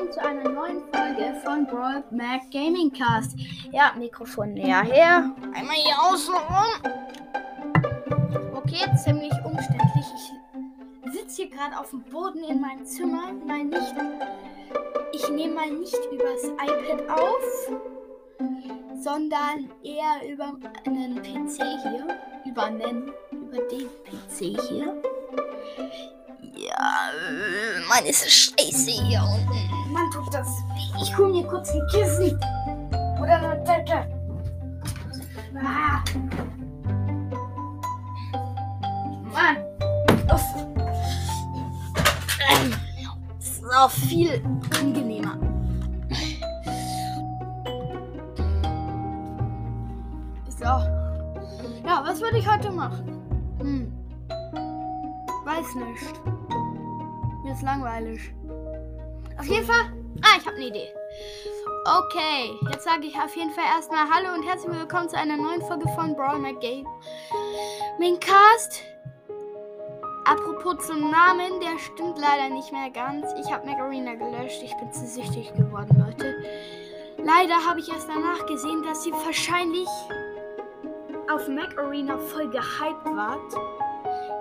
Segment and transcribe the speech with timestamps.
[0.00, 3.36] willkommen zu einer neuen Folge von Brawl Mac Gaming Cast.
[3.70, 5.34] Ja, Mikrofon näher her.
[5.54, 6.92] Einmal hier außen rum.
[8.54, 10.06] Okay, ziemlich umständlich.
[11.04, 13.32] Ich sitze hier gerade auf dem Boden in meinem Zimmer.
[13.46, 13.94] Mal nicht.
[15.12, 17.70] Ich nehme mal nicht übers iPad auf,
[19.02, 20.54] sondern eher über
[20.86, 22.06] einen PC hier.
[22.46, 25.02] Über einen, über den PC hier.
[26.54, 29.79] Ja, äh, Mann, ist scheiße hier unten.
[29.92, 31.02] Mann, tut das weh.
[31.02, 32.38] Ich hol mir kurz ein Kissen.
[33.20, 34.06] Oder eine Decke.
[35.56, 36.02] Ah.
[39.32, 39.56] Mann.
[40.32, 40.42] Uff.
[43.38, 44.42] Das ist auch viel
[44.78, 45.36] angenehmer.
[50.58, 50.64] So.
[50.64, 53.04] Ja, was würde ich heute machen?
[53.58, 53.92] Hm.
[55.44, 56.20] Weiß nicht.
[57.42, 58.32] Mir ist langweilig.
[59.40, 59.90] Auf jeden Fall.
[60.20, 60.94] Ah, ich habe eine Idee.
[61.86, 65.62] Okay, jetzt sage ich auf jeden Fall erstmal Hallo und herzlich willkommen zu einer neuen
[65.62, 66.84] Folge von Brawl McGame.
[68.20, 68.82] Cast.
[70.26, 73.32] Apropos zum Namen, der stimmt leider nicht mehr ganz.
[73.40, 74.60] Ich habe Macarena gelöscht.
[74.62, 76.34] Ich bin zu süchtig geworden, Leute.
[77.16, 79.88] Leider habe ich erst danach gesehen, dass sie wahrscheinlich
[81.32, 83.54] auf Mac Arena voll gehypt wart.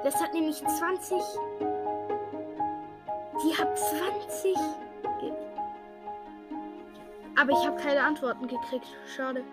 [0.04, 1.22] Das hat nämlich 20
[3.44, 4.56] die hat 20.
[7.40, 8.86] Aber ich habe keine Antworten gekriegt.
[9.16, 9.46] Schade.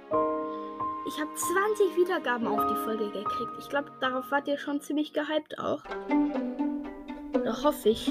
[1.06, 3.52] Ich habe 20 Wiedergaben auf die Folge gekriegt.
[3.60, 5.84] Ich glaube, darauf wart ihr schon ziemlich gehypt auch.
[7.44, 8.10] Da hoffe ich.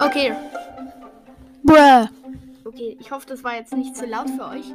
[0.00, 0.34] okay.
[1.62, 2.08] Bruh.
[2.64, 4.74] Okay, ich hoffe, das war jetzt nicht zu laut für euch.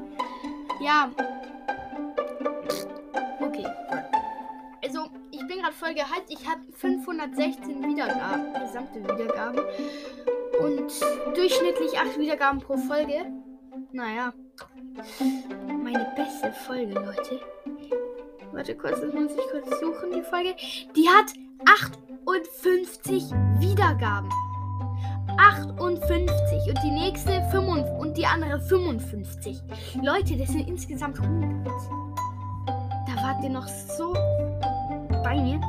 [0.80, 1.10] Ja.
[5.92, 6.30] Voll gehypt.
[6.30, 9.60] Ich habe 516 Wiedergaben, gesamte Wiedergaben.
[10.60, 13.26] Und durchschnittlich 8 Wiedergaben pro Folge.
[13.92, 14.34] Naja.
[15.84, 17.40] Meine beste Folge, Leute.
[18.52, 20.56] Warte kurz, das muss ich kurz suchen, die Folge.
[20.96, 21.34] Die hat
[21.66, 24.30] 58 Wiedergaben.
[25.38, 29.62] 58 und die nächste 5 und die andere 55.
[30.02, 31.66] Leute, das sind insgesamt 100.
[33.08, 34.14] Da wart ihr noch so
[35.24, 35.60] bei mir.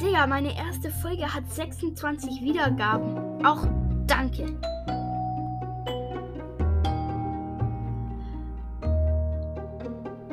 [0.00, 3.44] Digga, meine erste Folge hat 26 Wiedergaben.
[3.44, 3.66] Auch
[4.06, 4.44] danke.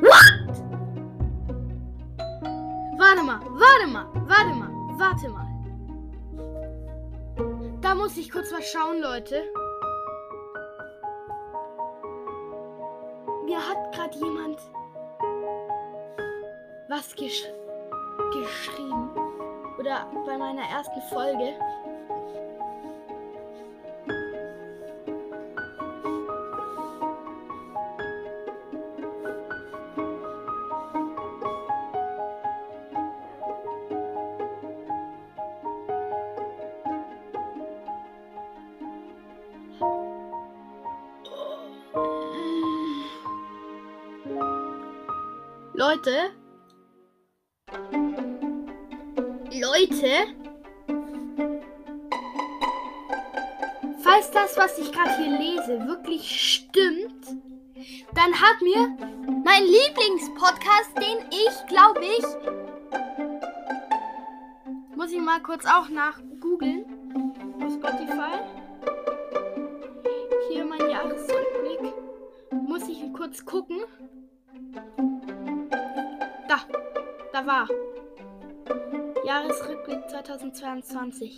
[0.00, 0.62] What?
[2.98, 5.46] Warte mal, warte mal, warte mal, warte mal.
[7.80, 9.42] Da muss ich kurz was schauen, Leute.
[13.44, 14.58] Mir hat gerade jemand
[16.88, 17.55] was geschrieben
[18.32, 19.10] geschrieben.
[19.78, 21.54] Oder bei meiner ersten Folge.
[45.74, 46.30] Leute,
[49.88, 50.26] Leute,
[54.02, 57.36] falls das, was ich gerade hier lese, wirklich stimmt,
[58.14, 58.96] dann hat mir
[59.44, 62.24] mein Lieblingspodcast, den ich, glaube ich,
[64.96, 66.84] muss ich mal kurz auch nach googeln
[67.62, 68.40] auf Spotify.
[70.50, 71.92] Hier mein Jahresrückblick.
[72.50, 73.82] Muss ich kurz gucken.
[76.48, 76.60] Da,
[77.32, 77.68] da war.
[79.26, 81.36] Jahresrückblick 2022.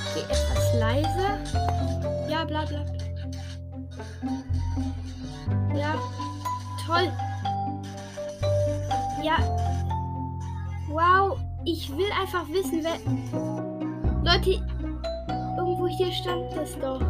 [0.00, 1.26] Okay, etwas leise.
[2.26, 2.86] Ja, bla bla.
[5.76, 5.94] Ja,
[6.86, 7.12] toll.
[9.22, 9.36] Ja.
[10.88, 12.96] Wow, ich will einfach wissen, wer.
[14.24, 14.52] Leute,
[15.58, 17.02] irgendwo hier stand das doch.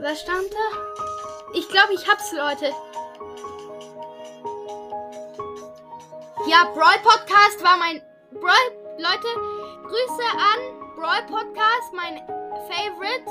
[0.00, 0.78] Was stand da?
[1.52, 2.72] Ich glaube, ich hab's, Leute.
[6.46, 8.00] Ja, Brawl Podcast war mein.
[8.30, 8.80] Brawl.
[8.96, 9.28] Leute,
[9.82, 12.16] Grüße an Brawl Podcast, mein
[12.68, 13.24] Favorite.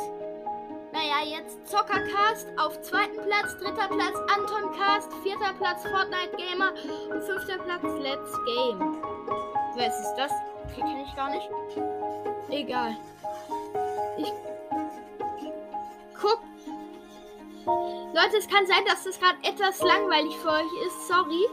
[0.91, 6.73] Naja, jetzt Zockercast auf zweiten Platz, dritter Platz Anton Cast, vierter Platz Fortnite Gamer
[7.09, 9.01] und fünfter Platz Let's Game.
[9.75, 10.31] Was ist das?
[10.65, 11.49] Okay, kenne ich gar nicht.
[12.49, 12.95] Egal.
[14.17, 14.31] Ich
[16.19, 16.39] guck.
[17.65, 21.07] Leute, es kann sein, dass das gerade etwas langweilig für euch ist.
[21.07, 21.45] Sorry.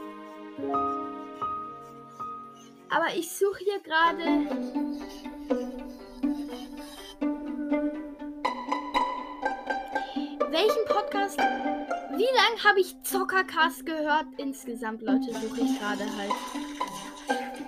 [2.90, 4.24] Aber ich suche hier gerade.
[10.50, 11.38] Welchen Podcast?
[11.38, 14.26] Wie lange habe ich Zockercast gehört?
[14.38, 16.32] Insgesamt, Leute, suche ich gerade halt.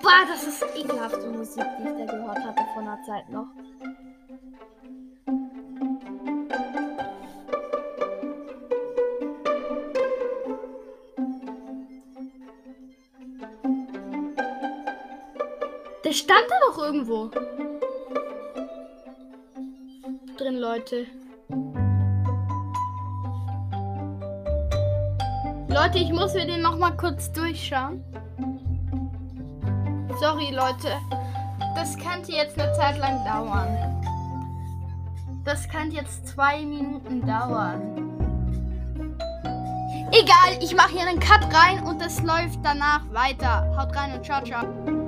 [0.01, 3.47] Boah, das ist ekelhafte Musik, die ich da gehört hatte vor einer Zeit noch.
[16.19, 17.29] Stand da doch irgendwo.
[20.37, 21.05] Drin, Leute.
[25.67, 28.03] Leute, ich muss mir den noch mal kurz durchschauen.
[30.19, 30.97] Sorry, Leute.
[31.75, 33.77] Das könnte jetzt eine Zeit lang dauern.
[35.45, 37.95] Das könnte jetzt zwei Minuten dauern.
[40.11, 43.65] Egal, ich mache hier einen Cut rein und es läuft danach weiter.
[43.77, 44.98] Haut rein und ciao, ciao.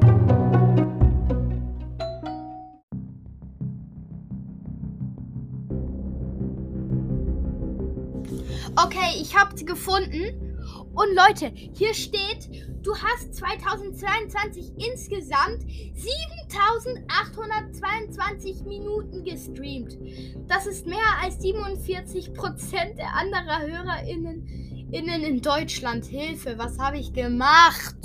[8.83, 10.57] Okay, ich habe sie gefunden.
[10.93, 12.49] Und Leute, hier steht,
[12.81, 15.61] du hast 2022 insgesamt
[15.93, 19.99] 7822 Minuten gestreamt.
[20.47, 24.47] Das ist mehr als 47 Prozent der anderer HörerInnen
[24.91, 26.05] innen in Deutschland.
[26.05, 27.95] Hilfe, was habe ich gemacht?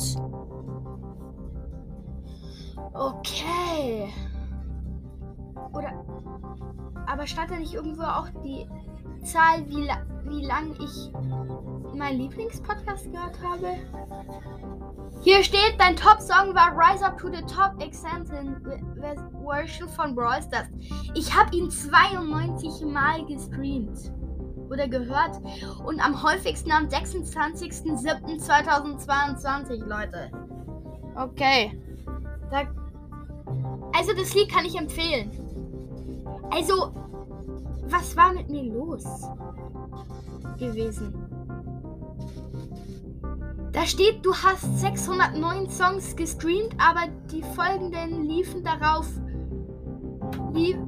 [2.92, 4.12] Okay.
[5.72, 6.04] Oder.
[7.06, 8.68] Aber stand da nicht irgendwo auch die
[9.24, 9.88] Zahl, wie,
[10.28, 11.10] wie lang ich
[11.94, 13.76] meinen Lieblingspodcast gehört habe?
[15.22, 18.60] Hier steht, dein Top-Song war Rise Up to the Top Example
[19.40, 20.68] Version von Brawl Stars.
[21.14, 24.12] Ich habe ihn 92 Mal gestreamt
[24.70, 25.40] oder gehört
[25.84, 30.30] und am häufigsten am 26.07.2022, Leute.
[31.16, 31.78] Okay.
[32.50, 32.64] Da
[33.92, 35.30] also das Lied kann ich empfehlen.
[36.50, 36.92] Also,
[37.88, 39.04] was war mit mir los
[40.58, 41.14] gewesen?
[43.72, 49.06] Da steht, du hast 609 Songs gestreamt, aber die folgenden liefen darauf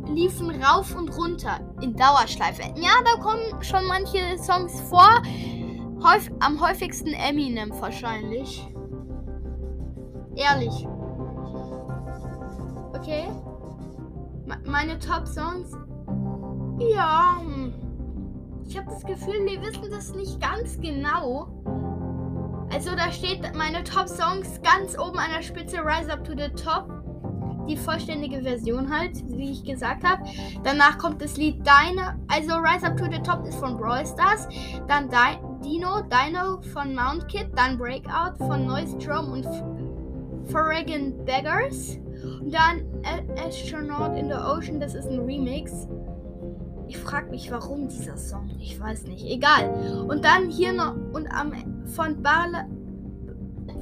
[0.07, 2.63] liefen rauf und runter in Dauerschleife.
[2.77, 5.23] Ja, da kommen schon manche Songs vor.
[6.03, 8.67] Häuf am häufigsten Eminem wahrscheinlich.
[10.37, 10.87] Ehrlich.
[12.95, 13.29] Okay.
[14.47, 15.73] Me meine Top-Songs.
[16.79, 17.39] Ja.
[18.69, 21.49] Ich habe das Gefühl, wir wissen das nicht ganz genau.
[22.71, 26.87] Also da steht meine Top-Songs ganz oben an der Spitze Rise Up to the Top.
[27.67, 30.23] Die vollständige Version halt, wie ich gesagt habe.
[30.65, 32.19] Danach kommt das Lied Deine.
[32.29, 34.47] Also Rise Up to the Top ist von Brawl Stars.
[34.87, 37.49] Dann Di Dino, Dino von Mount Kid.
[37.57, 39.47] Dann Breakout von Noise Drum und
[40.51, 41.99] Foreign Beggars.
[42.41, 42.83] Und dann
[43.39, 45.89] Astronaut in the Ocean, das ist ein Remix.
[46.89, 48.51] Ich frage mich, warum dieser Song.
[48.59, 49.25] Ich weiß nicht.
[49.25, 50.05] Egal.
[50.09, 51.53] Und dann hier noch und am
[51.87, 52.67] von Barla,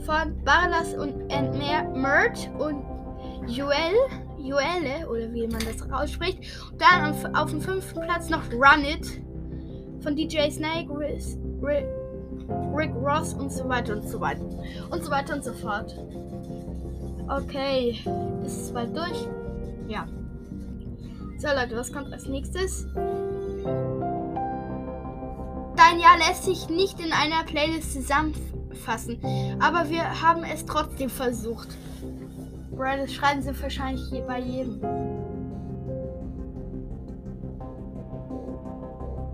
[0.04, 2.84] von Barlas und Mert und
[3.46, 3.94] Joel,
[4.38, 6.40] Joelle oder wie man das ausspricht.
[6.72, 9.22] Und dann auf, auf dem fünften Platz noch Run It
[10.02, 11.86] von DJ Snake, Rick,
[12.74, 14.44] Rick Ross und so weiter und so weiter
[14.90, 15.96] und so weiter und so fort.
[17.28, 18.00] Okay,
[18.44, 19.28] ist es bald durch?
[19.88, 20.06] Ja.
[21.38, 22.86] So Leute, was kommt als nächstes?
[25.76, 29.20] Dein Jahr lässt sich nicht in einer Playlist zusammenfassen,
[29.60, 31.68] aber wir haben es trotzdem versucht.
[32.70, 34.80] Bro, das schreiben sie wahrscheinlich bei jedem.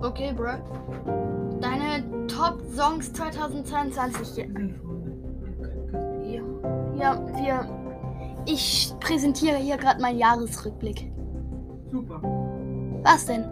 [0.00, 0.58] Okay, Bro.
[1.60, 4.44] Deine Top-Songs 2022.
[6.24, 6.42] Ja,
[6.96, 7.78] ja, wir.
[8.44, 11.12] Ich präsentiere hier gerade meinen Jahresrückblick.
[11.92, 12.22] Super.
[13.02, 13.44] Was denn?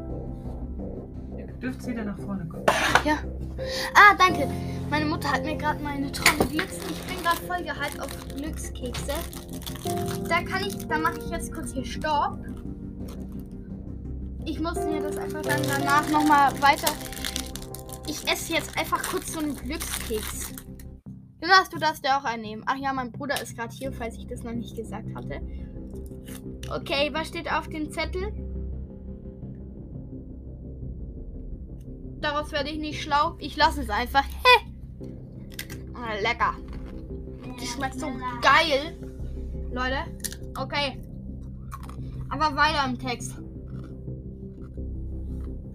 [1.37, 2.64] Ihr dürft wieder nach vorne kommen.
[3.04, 3.18] Ja.
[3.94, 4.49] Ah, danke.
[4.88, 6.78] Meine Mutter hat mir gerade meine Trommel Glücks.
[6.90, 9.12] Ich bin gerade voll gehypt auf Glückskekse.
[10.26, 12.38] Da kann ich, da mache ich jetzt kurz hier Stopp.
[14.47, 16.92] Ich muss mir das einfach dann danach nochmal weiter.
[18.06, 20.54] Ich esse jetzt einfach kurz so einen Glückskeks.
[21.42, 22.64] Jonas, du darfst ja auch einnehmen.
[22.66, 25.42] Ach ja, mein Bruder ist gerade hier, falls ich das noch nicht gesagt hatte.
[26.70, 28.32] Okay, was steht auf dem Zettel?
[32.20, 33.34] Daraus werde ich nicht schlau.
[33.38, 34.24] Ich lasse es einfach.
[35.94, 36.54] Ah, lecker.
[37.58, 38.06] Das schmeckt so
[38.40, 38.96] geil.
[39.72, 39.98] Leute.
[40.58, 40.98] Okay.
[42.30, 43.36] Aber weiter im Text.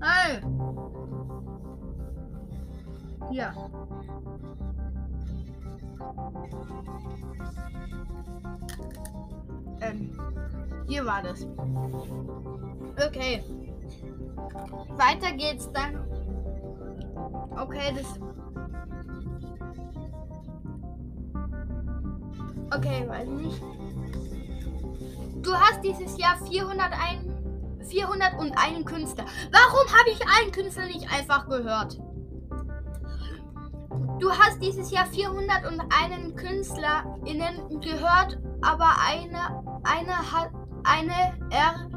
[0.01, 0.41] Hey.
[3.31, 3.53] Ja.
[9.81, 10.11] Ähm,
[10.87, 11.45] hier war das.
[13.05, 13.43] Okay.
[14.97, 16.05] Weiter geht's dann.
[17.57, 18.19] Okay, das.
[22.75, 23.61] Okay, weiß nicht.
[25.41, 29.25] Du hast dieses Jahr 401, 401 Künstler.
[29.51, 31.99] Warum habe ich einen Künstler nicht einfach gehört?
[34.19, 40.51] Du hast dieses Jahr 401 KünstlerInnen gehört, aber eine, eine hat,
[40.85, 41.89] eine R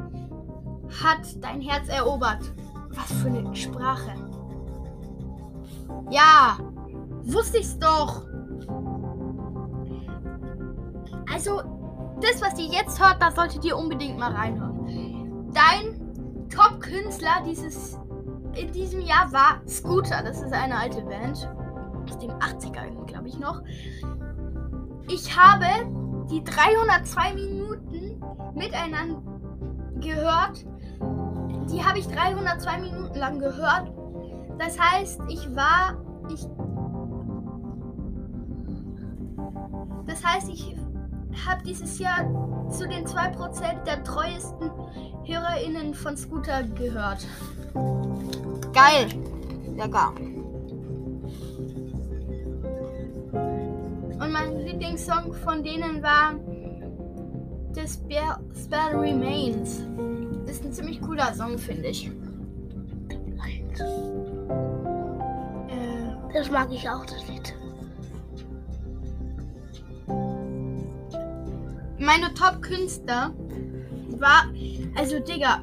[1.02, 2.52] hat dein Herz erobert.
[2.90, 4.12] Was für eine Sprache.
[6.10, 6.58] Ja,
[7.22, 8.22] wusste ich's doch.
[11.32, 11.62] Also,
[12.20, 15.52] das, was ihr jetzt hört, da solltet ihr unbedingt mal reinhören.
[15.52, 17.44] Dein Top-Künstler
[18.54, 20.22] in diesem Jahr war Scooter.
[20.22, 21.48] Das ist eine alte Band
[22.10, 23.62] aus den 80ern, glaube ich noch.
[25.08, 25.66] Ich habe
[26.30, 28.07] die 302 Minuten
[28.58, 29.22] miteinander
[30.00, 30.66] gehört.
[31.70, 33.92] Die habe ich 302 Minuten lang gehört.
[34.58, 35.96] Das heißt, ich war.
[36.32, 36.46] Ich.
[40.06, 40.74] Das heißt, ich
[41.46, 42.24] habe dieses Jahr
[42.70, 44.70] zu den 2% der treuesten
[45.24, 47.26] HörerInnen von Scooter gehört.
[48.72, 49.08] Geil.
[49.76, 50.12] Lecker.
[54.20, 56.34] Und mein Lieblingssong von denen war
[57.74, 59.82] The Spell, Spell Remains.
[60.46, 62.10] Ist ein ziemlich cooler Song, finde ich.
[65.68, 67.54] Äh, Das mag ich auch, das Lied.
[72.08, 73.34] meine Top-Künstler
[74.18, 74.46] war,
[74.96, 75.60] also Digga,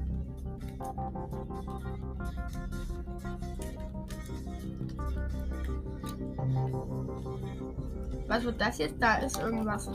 [8.30, 8.94] Was wird das jetzt?
[9.00, 9.90] Da ist irgendwas.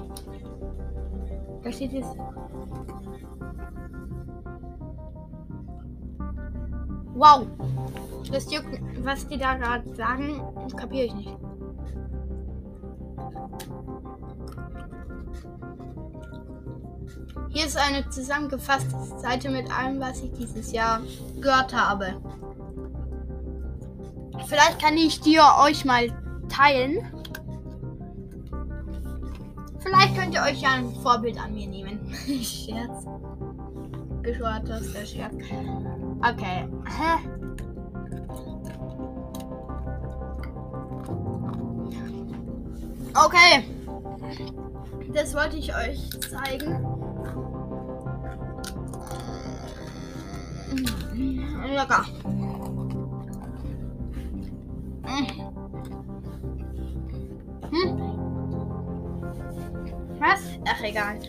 [1.63, 2.18] Da steht jetzt.
[7.13, 7.48] Wow.
[8.30, 10.42] Das juckt, was die da gerade sagen,
[10.75, 11.38] kapiere ich nicht.
[17.51, 21.00] Hier ist eine zusammengefasste Seite mit allem, was ich dieses Jahr
[21.39, 22.22] gehört habe.
[24.48, 26.10] Vielleicht kann ich die euch mal
[26.50, 27.14] teilen.
[30.25, 32.00] Könnt ihr euch ja ein Vorbild an mir nehmen.
[32.25, 33.05] Scherz.
[34.24, 35.36] Geschortes, der Scherz.
[36.20, 36.67] Okay.
[36.86, 37.20] Hä?
[43.13, 43.63] Okay.
[45.13, 46.84] Das wollte ich euch zeigen.
[51.67, 52.05] Lecker.
[55.03, 55.54] Hm?
[60.25, 60.41] Was?
[60.67, 61.20] Ach, egal.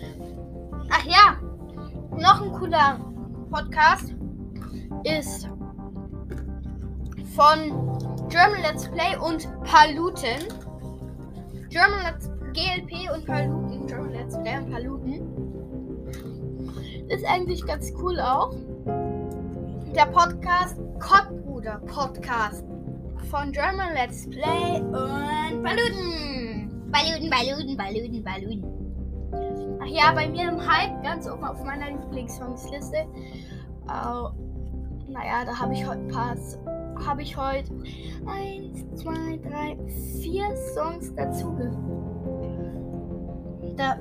[0.90, 1.36] Ach ja.
[2.16, 2.98] Noch ein cooler
[3.50, 4.14] Podcast
[5.04, 5.50] ist
[7.34, 7.98] von
[8.30, 10.48] German Let's Play und Paluten.
[11.68, 15.20] German Let's, GLP und Paluten, German Let's Play und Paluten.
[17.10, 18.54] Ist eigentlich ganz cool auch.
[19.94, 22.64] Der Podcast Kottbruder Podcast
[23.30, 26.90] von German Let's Play und Paluten.
[26.90, 28.85] Paluten, Paluten, Paluten, Paluten.
[29.86, 32.96] Ach ja, bei mir im Hype, ganz oben auf meiner Lieblingssongsliste.
[32.96, 33.06] Äh,
[35.08, 36.34] naja, da habe ich heute ein paar
[37.06, 37.72] habe ich heute
[38.26, 39.76] eins, zwei, drei,
[40.20, 41.56] vier Songs dazu.
[43.76, 43.98] Da,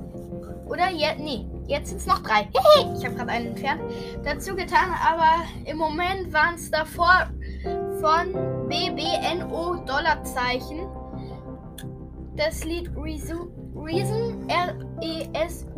[0.65, 2.50] oder jetzt, nee, jetzt sind es noch drei.
[2.98, 3.82] ich habe gerade einen entfernt.
[4.24, 7.30] Dazu getan, aber im Moment waren es davor
[8.01, 10.88] von BBNO Dollarzeichen.
[12.36, 13.50] Das Lied Reason,
[13.86, 15.75] Reason R-E-S-U-M-E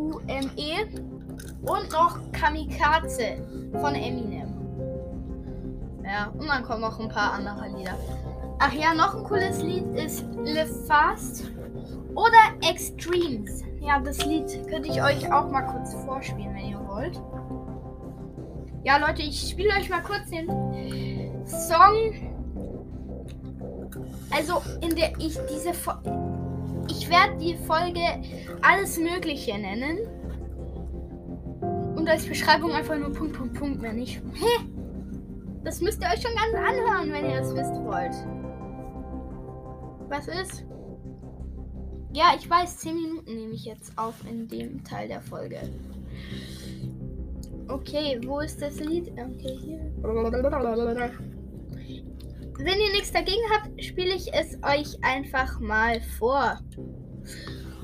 [1.64, 3.38] und noch Kamikaze
[3.74, 4.48] von Eminem.
[6.04, 7.98] Ja, und dann kommen noch ein paar andere Lieder.
[8.60, 11.52] Ach ja, noch ein cooles Lied ist Live Fast
[12.16, 12.38] oder
[12.68, 13.64] Extremes.
[13.82, 17.22] Ja, das Lied könnte ich euch auch mal kurz vorspielen, wenn ihr wollt.
[18.84, 20.48] Ja, Leute, ich spiele euch mal kurz den
[21.46, 22.14] Song.
[24.32, 25.74] Also, in der ich diese.
[25.74, 25.92] Fo
[26.98, 28.02] ich werde die Folge
[28.62, 30.00] alles Mögliche nennen.
[31.96, 34.18] Und als Beschreibung einfach nur Punkt, Punkt, Punkt, wenn ich.
[34.34, 34.66] Hä?
[35.64, 38.16] Das müsst ihr euch schon ganz anhören, wenn ihr das wisst wollt.
[40.10, 40.66] Was ist?
[42.14, 45.60] Ja, ich weiß, 10 Minuten nehme ich jetzt auf in dem Teil der Folge.
[47.68, 49.12] Okay, wo ist das Lied?
[49.12, 49.92] Okay, hier.
[52.58, 56.60] Wenn ihr nichts dagegen habt, spiele ich es euch einfach mal vor.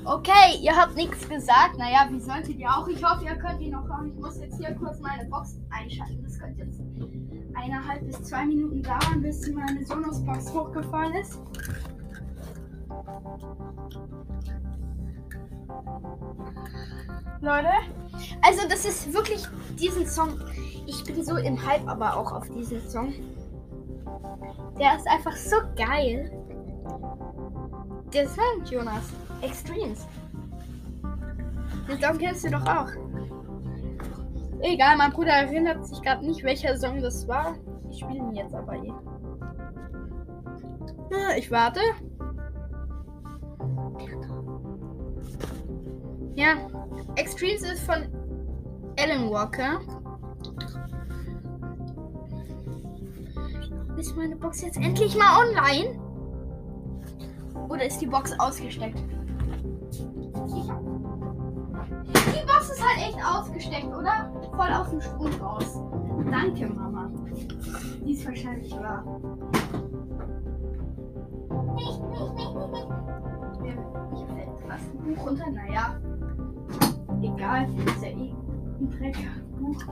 [0.04, 1.78] Okay, ihr habt nichts gesagt.
[1.78, 2.86] Naja, wie solltet ihr auch?
[2.88, 4.12] Ich hoffe, ihr könnt ihn noch hören.
[4.14, 6.22] Ich muss jetzt hier kurz meine Box einschalten.
[6.22, 6.80] Das könnte jetzt
[7.54, 11.40] eineinhalb bis zwei Minuten dauern, bis meine Sonos-Box hochgefallen ist.
[17.40, 17.68] Leute,
[18.42, 19.46] also das ist wirklich
[19.78, 20.40] diesen Song.
[20.86, 23.14] Ich bin so im Hype, aber auch auf diesen Song.
[24.78, 26.30] Der ist einfach so geil.
[28.12, 29.12] Der Song, Jonas.
[29.42, 30.06] Extremes.
[31.88, 32.88] Den Song kennst du doch auch.
[34.60, 37.54] Egal, mein Bruder erinnert sich gerade nicht, welcher Song das war.
[37.90, 38.92] Ich spiele ihn jetzt aber eh.
[41.10, 41.80] Ja, ich warte.
[46.34, 46.56] Ja,
[47.16, 48.08] Extremes ist von
[48.98, 49.80] Alan Walker.
[53.96, 55.98] Ist meine Box jetzt endlich mal online?
[57.68, 58.98] Oder ist die Box ausgesteckt?
[61.78, 64.30] Die Box ist halt echt ausgesteckt, oder?
[64.56, 65.80] Voll aus dem Strom raus.
[66.30, 67.10] Danke, Mama.
[68.04, 69.04] Die ist wahrscheinlich wahr.
[71.74, 73.78] Nicht, nicht, nicht, nicht, nicht.
[74.10, 75.50] Mir fällt fast ein Buch runter.
[75.50, 76.00] Naja,
[77.22, 77.68] egal.
[77.86, 78.34] Ist ja eh
[78.80, 79.82] ein Dreckbuch.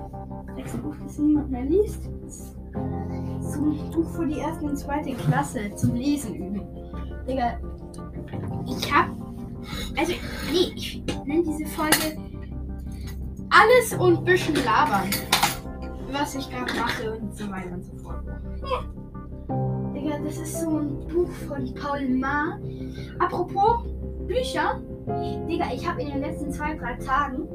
[0.55, 2.11] Drecksbuch, das niemand mehr liest.
[2.27, 6.63] So ein Buch für die erste und zweite Klasse zum Lesen üben.
[7.27, 7.59] Digga,
[8.67, 9.11] ich hab.
[9.97, 10.13] Also,
[10.51, 12.19] nee, ich nenne diese Folge
[13.51, 15.09] Alles und bisschen labern.
[16.11, 18.23] Was ich gerade mache und so weiter und so fort.
[18.63, 19.93] Ja.
[19.95, 22.59] Digga, das ist so ein Buch von Paul Ma.
[23.19, 23.87] Apropos
[24.27, 24.81] Bücher.
[25.49, 27.49] Digga, ich habe in den letzten zwei, drei Tagen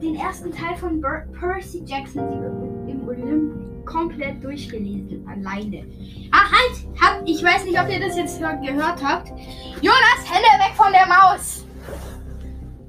[0.00, 5.26] den ersten Teil von Ber Percy Jackson im Olymp komplett durchgelesen.
[5.28, 5.86] Alleine.
[6.30, 6.86] Ah, halt!
[7.00, 9.28] Hab, ich weiß nicht, ob ihr das jetzt gehört habt.
[9.80, 11.66] Jonas, Hände weg von der Maus!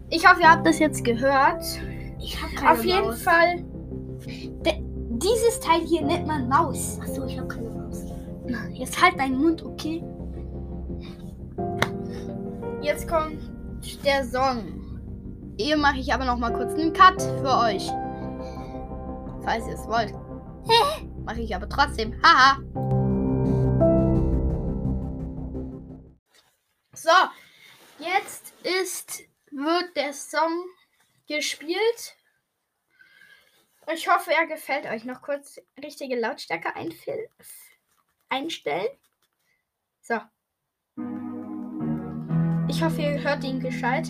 [0.10, 1.64] Ich hoffe, ihr habt das jetzt gehört.
[2.22, 3.22] Ich habe keine Auf jeden Maus.
[3.22, 3.64] Fall.
[4.66, 4.74] De,
[5.18, 7.00] dieses Teil hier nennt man Maus.
[7.02, 8.04] Achso, ich habe keine Maus.
[8.72, 10.04] Jetzt halt deinen Mund, okay?
[12.82, 13.40] Jetzt kommt
[14.06, 14.82] der Song.
[15.58, 17.90] Hier mache ich aber noch mal kurz einen Cut für euch.
[19.44, 20.14] Falls ihr es wollt.
[21.26, 22.22] mache ich aber trotzdem.
[22.24, 22.60] Haha.
[26.94, 27.10] So,
[28.00, 30.66] jetzt ist wird der Song
[31.28, 32.16] gespielt.
[33.94, 35.04] Ich hoffe, er gefällt euch.
[35.04, 36.74] Noch kurz richtige Lautstärke
[38.30, 38.88] einstellen.
[40.02, 40.16] So.
[42.70, 44.08] Ich hoffe, ihr hört ihn gescheit.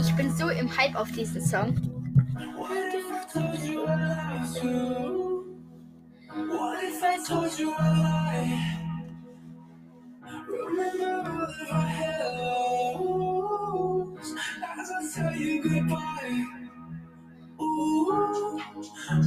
[0.00, 1.74] Ich bin so im Hype auf diesen Song.
[3.32, 5.62] Told you I love you?
[6.34, 8.78] What if I told you I lie?
[10.48, 13.08] Remember if I hellos
[14.78, 16.44] as I tell you goodbye?
[17.60, 18.58] Ooh,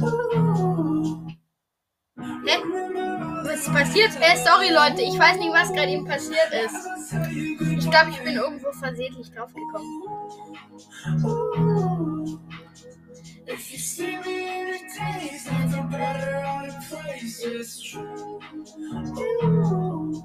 [0.02, 1.26] ooh.
[2.46, 2.56] Hä?
[3.44, 4.12] Was passiert passiert?
[4.20, 6.88] Äh, sorry Leute, ich weiß nicht, was gerade eben passiert ist.
[7.78, 10.02] Ich glaube, ich bin irgendwo versehentlich draufgekommen.
[13.46, 17.42] If you see me in a daze, nothing better out of place.
[17.44, 18.40] It's true.
[18.82, 20.24] Ooh.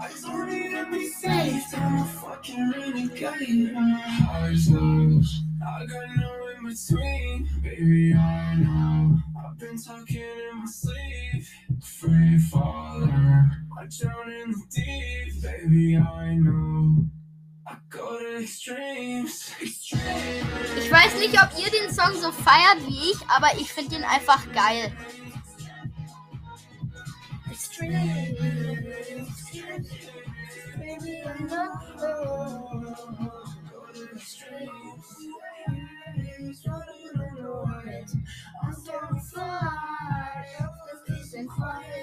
[0.00, 1.74] I don't need to be saved.
[1.74, 3.74] I'm a fucking renegade.
[3.74, 5.42] Highs, lows.
[5.64, 7.48] I got no in between.
[7.62, 9.18] Baby, I know.
[9.44, 11.44] I've been talking in my sleep.
[11.82, 13.10] Free falling.
[13.12, 15.42] I drown in the deep.
[15.42, 17.06] Baby, I know.
[20.76, 24.04] Ich weiß nicht, ob ihr den Song so feiert wie ich, aber ich finde ihn
[24.04, 24.92] einfach geil.
[38.84, 41.93] Sehr leise.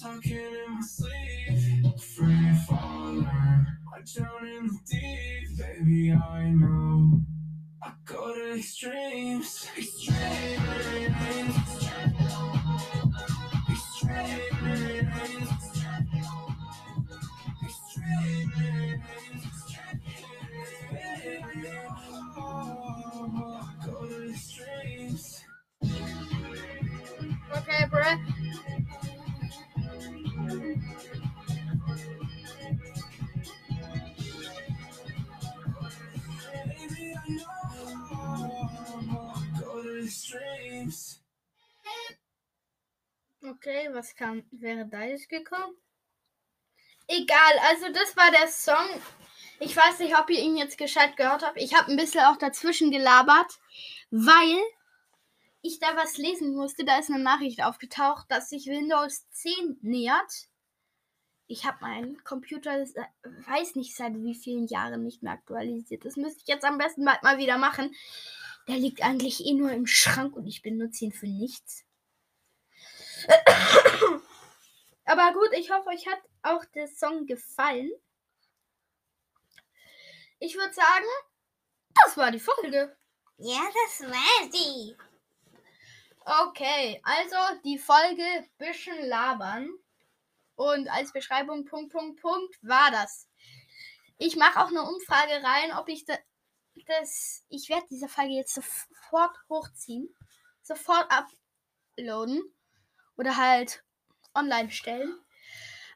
[0.00, 0.43] Talking.
[44.04, 45.74] Was kam, wäre da jetzt gekommen?
[47.08, 49.00] Egal, also das war der Song.
[49.60, 51.58] Ich weiß nicht, ob ihr ihn jetzt gescheit gehört habt.
[51.60, 53.58] Ich habe ein bisschen auch dazwischen gelabert,
[54.10, 54.58] weil
[55.62, 56.84] ich da was lesen musste.
[56.84, 60.48] Da ist eine Nachricht aufgetaucht, dass sich Windows 10 nähert.
[61.46, 63.06] Ich habe meinen Computer, se-
[63.46, 66.04] weiß nicht seit wie vielen Jahren nicht mehr aktualisiert.
[66.04, 67.94] Das müsste ich jetzt am besten bald mal wieder machen.
[68.68, 71.84] Der liegt eigentlich eh nur im Schrank und ich benutze ihn für nichts.
[75.04, 77.90] Aber gut, ich hoffe, euch hat auch der Song gefallen.
[80.38, 81.06] Ich würde sagen,
[82.04, 82.96] das war die Folge.
[83.38, 84.96] Ja, das war sie.
[86.24, 89.68] Okay, also die Folge bisschen labern.
[90.56, 93.28] Und als Beschreibung Punkt, Punkt, Punkt war das.
[94.18, 96.16] Ich mache auch eine Umfrage rein, ob ich da,
[96.86, 97.44] das.
[97.48, 100.14] Ich werde diese Folge jetzt sofort hochziehen.
[100.62, 102.42] Sofort uploaden.
[103.16, 103.84] Oder halt
[104.34, 105.18] online stellen.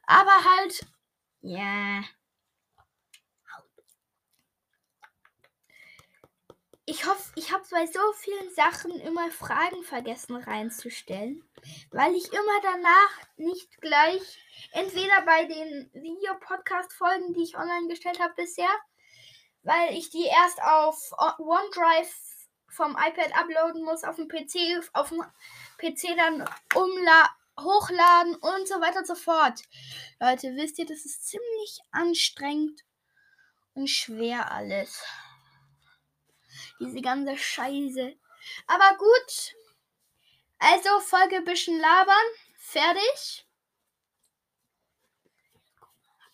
[0.06, 0.86] Aber halt.
[1.40, 2.02] Ja.
[6.90, 11.44] Ich hoffe, ich habe bei so vielen Sachen immer Fragen vergessen reinzustellen,
[11.90, 14.38] weil ich immer danach nicht gleich,
[14.72, 18.70] entweder bei den Videopodcast-Folgen, die ich online gestellt habe bisher,
[19.64, 22.10] weil ich die erst auf OneDrive
[22.68, 25.22] vom iPad uploaden muss, auf dem PC, auf dem
[25.76, 29.62] PC dann umla hochladen und so weiter und so fort.
[30.20, 32.82] Leute, wisst ihr, das ist ziemlich anstrengend
[33.74, 35.02] und schwer alles.
[36.80, 38.16] Diese ganze Scheiße.
[38.66, 39.54] Aber gut.
[40.58, 42.16] Also, Folge bisschen labern.
[42.58, 43.46] Fertig.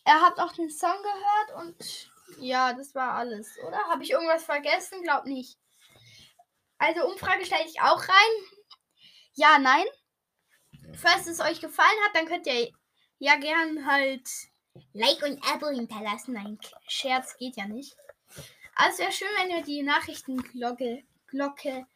[0.04, 3.78] Er hat auch den Song gehört und ja, das war alles, oder?
[3.88, 5.02] Habe ich irgendwas vergessen?
[5.02, 5.58] Glaub nicht.
[6.78, 8.60] Also, Umfrage stelle ich auch rein.
[9.34, 9.86] Ja, nein.
[10.96, 12.70] Falls es euch gefallen hat, dann könnt ihr
[13.18, 14.28] ja gern halt
[14.92, 16.34] Like und Abo hinterlassen.
[16.34, 16.58] Nein,
[16.88, 17.96] Scherz geht ja nicht.
[18.74, 21.86] Also wäre schön, wenn ihr die Nachrichtenglocke Glocke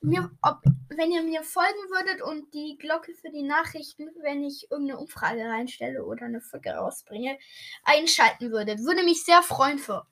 [0.00, 4.70] mir, ob, wenn ihr mir folgen würdet und die Glocke für die Nachrichten, wenn ich
[4.70, 7.38] irgendeine Umfrage reinstelle oder eine Folge rausbringe,
[7.82, 8.80] einschalten würdet.
[8.80, 10.06] Würde mich sehr freuen für.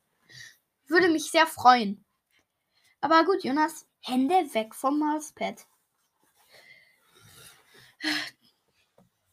[0.87, 2.05] Würde mich sehr freuen.
[3.01, 5.67] Aber gut, Jonas, Hände weg vom Mauspad.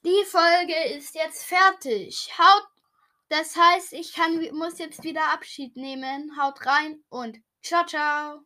[0.05, 2.29] Die Folge ist jetzt fertig.
[2.37, 2.67] Haut
[3.33, 6.37] das heißt, ich kann, muss jetzt wieder Abschied nehmen.
[6.39, 8.43] Haut rein und ciao, ciao.